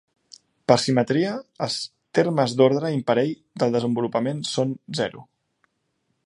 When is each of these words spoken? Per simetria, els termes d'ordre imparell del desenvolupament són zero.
Per 0.71 0.77
simetria, 0.83 1.33
els 1.65 1.75
termes 2.19 2.55
d'ordre 2.61 2.91
imparell 2.97 3.35
del 3.65 3.77
desenvolupament 3.77 4.41
són 4.55 4.75
zero. 5.03 5.27